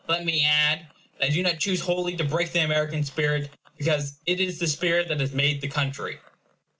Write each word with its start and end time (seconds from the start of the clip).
Let 0.07 0.25
me 0.25 0.43
add, 0.43 0.87
that 1.19 1.25
I 1.25 1.29
do 1.29 1.43
not 1.43 1.59
choose 1.59 1.79
wholly 1.81 2.17
to 2.17 2.23
break 2.23 2.53
the 2.53 2.61
American 2.63 3.03
spirit; 3.03 3.51
because 3.77 4.17
it 4.25 4.39
is 4.39 4.57
the 4.57 4.65
spirit 4.65 5.07
that 5.09 5.19
has 5.19 5.31
made 5.31 5.61
the 5.61 5.67
country. 5.67 6.17